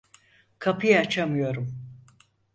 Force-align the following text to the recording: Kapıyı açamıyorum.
Kapıyı 0.59 0.99
açamıyorum. 0.99 1.75